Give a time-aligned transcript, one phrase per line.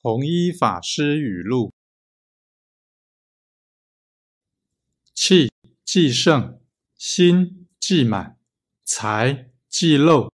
[0.00, 1.72] 弘一法师语录：
[5.12, 5.50] 气
[5.84, 6.62] 既盛，
[6.94, 8.38] 心既满，
[8.84, 10.32] 财既漏。